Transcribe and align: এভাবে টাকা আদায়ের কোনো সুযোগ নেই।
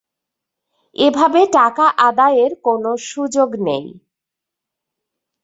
এভাবে 0.95 1.41
টাকা 1.53 1.85
আদায়ের 2.01 2.51
কোনো 2.63 2.91
সুযোগ 3.05 3.49
নেই। 3.67 3.85